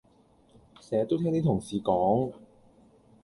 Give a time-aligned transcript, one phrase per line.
[0.79, 2.31] 成日都聽啲同事講